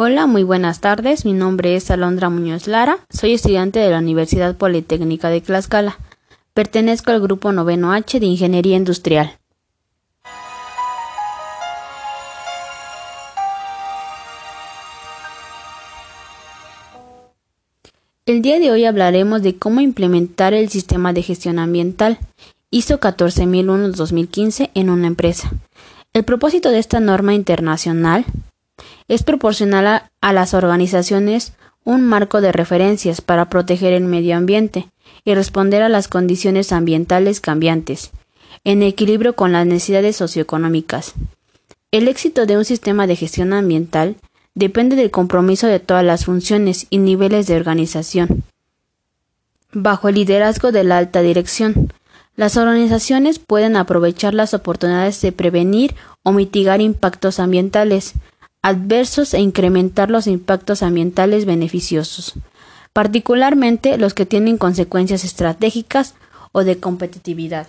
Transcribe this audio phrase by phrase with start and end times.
[0.00, 1.24] Hola, muy buenas tardes.
[1.24, 3.00] Mi nombre es Alondra Muñoz Lara.
[3.10, 5.98] Soy estudiante de la Universidad Politécnica de Tlaxcala.
[6.54, 9.36] Pertenezco al grupo noveno H de Ingeniería Industrial.
[18.24, 22.20] El día de hoy hablaremos de cómo implementar el sistema de gestión ambiental
[22.70, 25.50] ISO 14001-2015 en una empresa.
[26.12, 28.26] El propósito de esta norma internacional
[29.08, 31.52] es proporcionar a, las organizaciones
[31.84, 34.88] un marco de referencias para proteger el medio ambiente
[35.24, 38.10] y responder a las condiciones ambientales cambiantes,
[38.64, 41.14] en equilibrio con las necesidades socioeconómicas.
[41.90, 44.16] El éxito de un sistema de gestión ambiental
[44.54, 48.44] depende del compromiso de todas las funciones y niveles de organización.
[49.72, 51.92] Bajo el liderazgo de la alta dirección,
[52.36, 58.14] las organizaciones pueden aprovechar las oportunidades de prevenir o mitigar impactos ambientales
[58.62, 62.32] adversos e incrementar los impactos ambientales beneficiosos,
[62.92, 66.14] particularmente los que tienen consecuencias estratégicas
[66.52, 67.68] o de competitividad.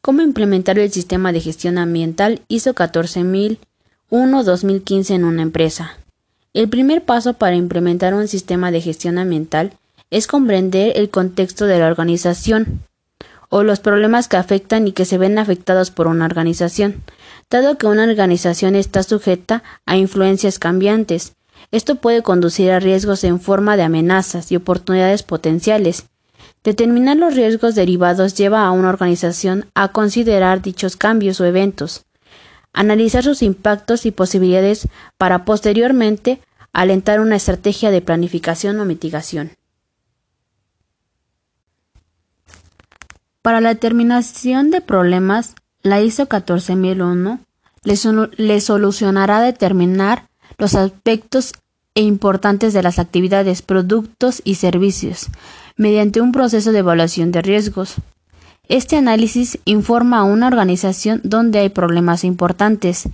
[0.00, 5.98] ¿Cómo implementar el sistema de gestión ambiental ISO 14001-2015 en una empresa?
[6.54, 9.72] El primer paso para implementar un sistema de gestión ambiental
[10.10, 12.82] es comprender el contexto de la organización
[13.50, 17.02] o los problemas que afectan y que se ven afectados por una organización,
[17.50, 21.34] dado que una organización está sujeta a influencias cambiantes.
[21.70, 26.04] Esto puede conducir a riesgos en forma de amenazas y oportunidades potenciales,
[26.64, 32.04] Determinar los riesgos derivados lleva a una organización a considerar dichos cambios o eventos,
[32.72, 36.40] analizar sus impactos y posibilidades para posteriormente
[36.72, 39.50] alentar una estrategia de planificación o mitigación.
[43.42, 47.40] Para la determinación de problemas, la ISO 14001
[47.84, 50.28] le, solucionará determinar
[50.58, 51.54] los aspectos
[51.94, 55.28] e importantes de las actividades, productos y servicios,
[55.76, 57.94] mediante un proceso de evaluación de riesgos.
[58.68, 63.08] Este análisis informa a una organización donde hay problemas importantes,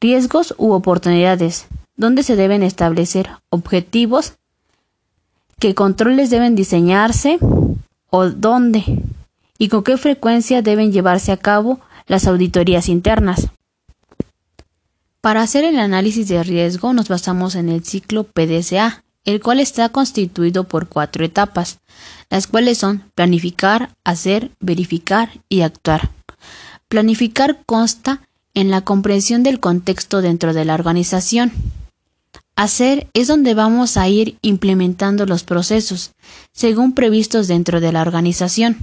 [0.00, 4.34] riesgos u oportunidades, donde se deben establecer objetivos,
[5.60, 7.38] qué controles deben diseñarse
[8.10, 8.84] o dónde
[9.58, 13.48] y con qué frecuencia deben llevarse a cabo las auditorías internas.
[15.20, 19.90] Para hacer el análisis de riesgo nos basamos en el ciclo PDCA, el cual está
[19.90, 21.80] constituido por cuatro etapas,
[22.30, 26.10] las cuales son planificar, hacer, verificar y actuar.
[26.88, 28.22] Planificar consta
[28.54, 31.52] en la comprensión del contexto dentro de la organización.
[32.54, 36.12] Hacer es donde vamos a ir implementando los procesos,
[36.52, 38.78] según previstos dentro de la organización.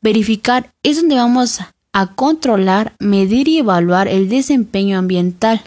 [0.00, 1.58] Verificar es donde vamos
[1.92, 5.62] a controlar, medir y evaluar el desempeño ambiental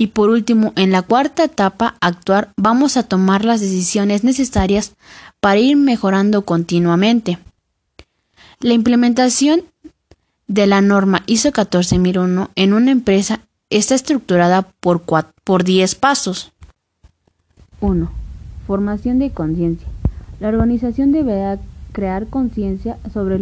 [0.00, 4.94] y por último, en la cuarta etapa, actuar, vamos a tomar las decisiones necesarias
[5.40, 7.38] para ir mejorando continuamente.
[8.60, 9.60] La implementación
[10.48, 15.02] de la norma ISO 14001 en una empresa está estructurada por,
[15.44, 16.50] por 10 pasos.
[17.82, 18.10] 1.
[18.66, 19.86] Formación de conciencia.
[20.40, 21.58] La organización deberá
[21.92, 23.36] crear conciencia sobre,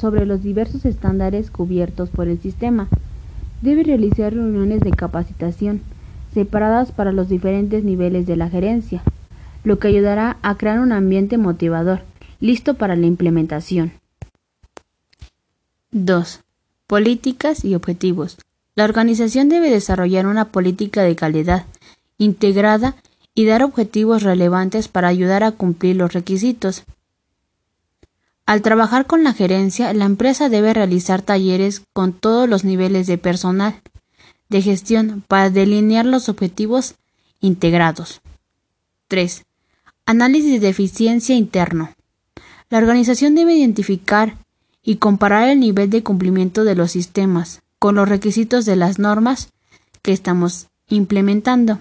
[0.00, 2.88] sobre los diversos estándares cubiertos por el sistema
[3.60, 5.82] Debe realizar reuniones de capacitación
[6.32, 9.02] separadas para los diferentes niveles de la gerencia,
[9.64, 12.02] lo que ayudará a crear un ambiente motivador,
[12.40, 13.92] listo para la implementación.
[15.90, 16.40] 2.
[16.86, 18.38] Políticas y objetivos.
[18.76, 21.66] La organización debe desarrollar una política de calidad
[22.16, 22.96] integrada
[23.34, 26.84] y dar objetivos relevantes para ayudar a cumplir los requisitos.
[28.50, 33.16] Al trabajar con la gerencia, la empresa debe realizar talleres con todos los niveles de
[33.16, 33.80] personal
[34.48, 36.96] de gestión para delinear los objetivos
[37.38, 38.22] integrados.
[39.06, 39.44] 3.
[40.04, 41.94] Análisis de eficiencia interno.
[42.70, 44.36] La organización debe identificar
[44.82, 49.50] y comparar el nivel de cumplimiento de los sistemas con los requisitos de las normas
[50.02, 51.78] que estamos implementando.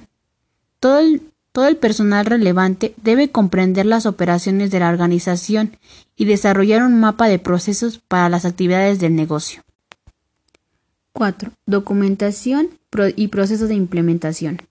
[0.79, 5.77] Todo el todo el personal relevante debe comprender las operaciones de la organización
[6.15, 9.63] y desarrollar un mapa de procesos para las actividades del negocio.
[11.13, 11.51] 4.
[11.65, 12.69] Documentación
[13.15, 14.61] y procesos de implementación.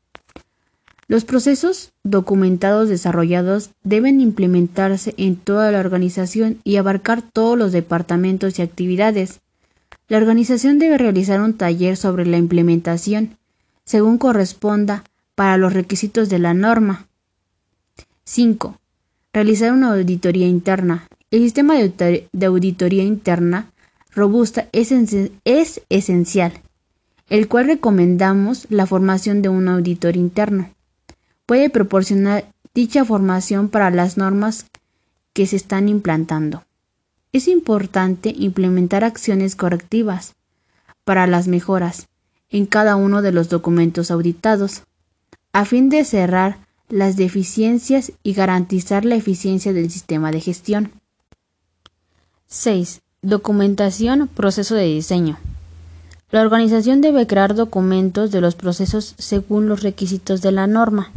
[1.08, 8.58] Los procesos documentados desarrollados deben implementarse en toda la organización y abarcar todos los departamentos
[8.58, 9.40] y actividades.
[10.08, 13.38] La organización debe realizar un taller sobre la implementación,
[13.84, 15.04] según corresponda
[15.38, 17.06] para los requisitos de la norma.
[18.25, 18.76] 5.
[19.32, 21.06] Realizar una auditoría interna.
[21.31, 23.70] El sistema de auditoría interna
[24.11, 24.93] robusta es,
[25.44, 26.55] es esencial,
[27.29, 30.75] el cual recomendamos la formación de un auditor interno.
[31.46, 34.67] Puede proporcionar dicha formación para las normas
[35.34, 36.64] que se están implantando.
[37.32, 40.34] Es importante implementar acciones correctivas
[41.05, 42.08] para las mejoras
[42.50, 44.82] en cada uno de los documentos auditados,
[45.58, 46.58] a fin de cerrar
[46.88, 50.93] las deficiencias y garantizar la eficiencia del sistema de gestión.
[52.46, 53.00] 6.
[53.22, 55.37] Documentación, proceso de diseño.
[56.31, 61.10] La organización debe crear documentos de los procesos según los requisitos de la norma.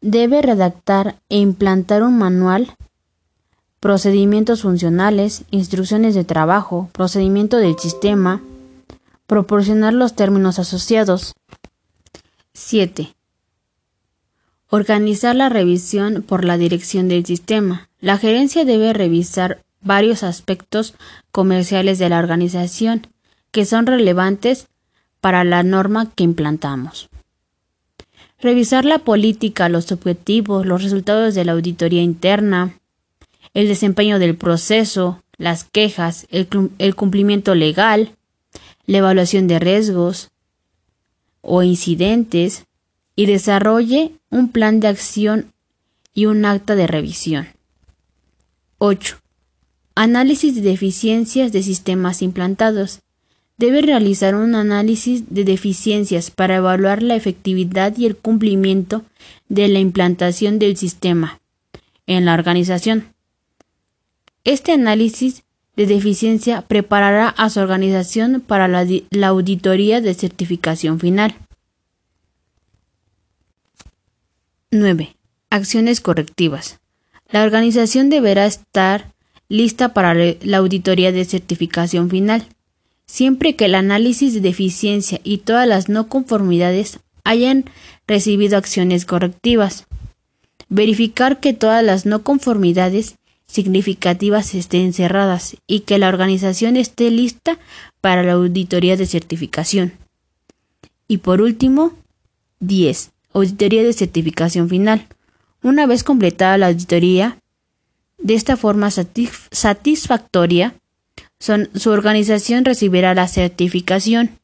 [0.00, 2.74] Debe redactar e implantar un manual,
[3.78, 8.40] procedimientos funcionales, instrucciones de trabajo, procedimiento del sistema,
[9.28, 11.32] proporcionar los términos asociados.
[12.56, 13.14] 7.
[14.70, 17.90] Organizar la revisión por la dirección del sistema.
[18.00, 20.94] La gerencia debe revisar varios aspectos
[21.30, 23.08] comerciales de la organización
[23.50, 24.68] que son relevantes
[25.20, 27.10] para la norma que implantamos.
[28.40, 32.78] Revisar la política, los objetivos, los resultados de la auditoría interna,
[33.52, 38.16] el desempeño del proceso, las quejas, el, cumplimiento legal,
[38.86, 40.30] la evaluación de riesgos
[41.46, 42.66] o incidentes
[43.14, 45.52] y desarrolle un plan de acción
[46.12, 47.46] y un acta de revisión.
[48.78, 49.18] 8.
[49.94, 53.00] Análisis de deficiencias de sistemas implantados.
[53.56, 59.04] Debe realizar un análisis de deficiencias para evaluar la efectividad y el cumplimiento
[59.48, 61.40] de la implantación del sistema
[62.06, 63.14] en la organización.
[64.44, 65.44] Este análisis
[65.76, 71.34] de deficiencia preparará a su organización para la, auditoría de certificación final.
[74.70, 75.14] 9.
[75.50, 76.80] Acciones correctivas.
[77.28, 79.12] La organización deberá estar
[79.48, 82.46] lista para la auditoría de certificación final,
[83.06, 87.64] siempre que el análisis de deficiencia y todas las no conformidades hayan
[88.06, 89.86] recibido acciones correctivas.
[90.68, 97.58] Verificar que todas las no conformidades significativas estén cerradas y que la organización esté lista
[98.00, 99.92] para la auditoría de certificación.
[101.08, 101.92] Y por último,
[102.60, 103.12] 10.
[103.32, 105.06] Auditoría de certificación final.
[105.62, 107.38] Una vez completada la auditoría,
[108.18, 110.74] de esta forma satisfactoria,
[111.38, 114.38] su organización recibirá la certificación.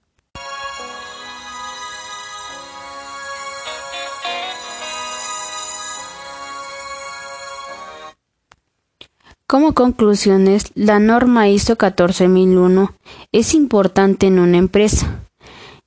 [9.52, 12.94] Como conclusiones, la norma ISO 14001
[13.32, 15.26] es importante en una empresa,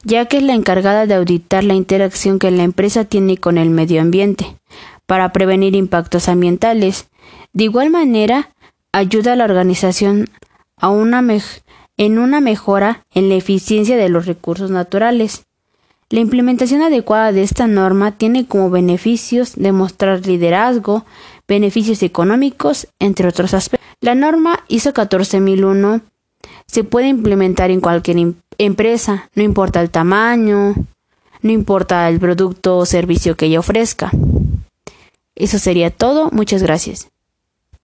[0.04, 3.72] ya que es la encargada de auditar la interacción que la empresa tiene con el
[3.72, 4.56] medio ambiente,
[5.08, 7.08] para prevenir impactos ambientales
[7.54, 8.52] de igual manera,
[8.92, 10.30] ayuda a la organización
[10.78, 11.24] a una
[11.98, 15.48] en una mejora en la eficiencia de los recursos naturales.
[16.12, 21.04] La implementación adecuada de esta norma tiene como beneficios demostrar liderazgo,
[21.48, 23.88] beneficios económicos, entre otros aspectos.
[24.02, 26.02] La norma ISO 14001
[26.68, 30.76] se puede implementar en cualquier em-, empresa, no importa el tamaño,
[31.42, 34.12] no importa el producto o servicio que ella ofrezca.
[35.36, 36.30] Eso sería todo.
[36.32, 37.10] Muchas gracias.